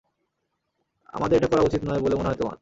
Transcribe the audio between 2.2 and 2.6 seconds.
হয় তোমার।